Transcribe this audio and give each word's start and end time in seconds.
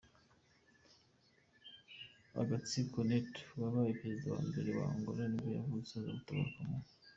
Agostinho 2.39 2.99
Neto, 3.09 3.41
wabaye 3.59 3.97
perezida 3.99 4.27
wa 4.35 4.41
mbere 4.49 4.69
wa 4.77 4.85
Angola 4.93 5.23
nibwo 5.27 5.49
yavutse, 5.57 5.91
aza 5.95 6.15
gutabaruka 6.17 6.61
mu. 6.69 6.79